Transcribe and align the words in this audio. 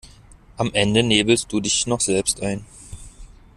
Am 0.57 0.71
Ende 0.73 1.03
nebelst 1.03 1.53
du 1.53 1.59
dich 1.59 1.85
noch 1.85 2.01
selbst 2.01 2.41
ein. 2.41 2.65